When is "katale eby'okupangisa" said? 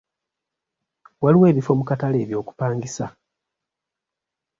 1.89-3.05